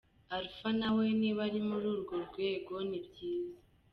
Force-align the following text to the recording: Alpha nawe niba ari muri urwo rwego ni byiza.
Alpha 0.35 0.69
nawe 0.79 1.05
niba 1.19 1.41
ari 1.47 1.59
muri 1.69 1.85
urwo 1.93 2.15
rwego 2.27 2.75
ni 2.89 2.99
byiza. 3.05 3.59